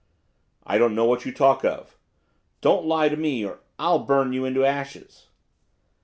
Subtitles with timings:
[0.63, 1.95] 'I don't know what you talk of.'
[2.61, 5.27] 'Don't lie to me, or I'll burn you into ashes.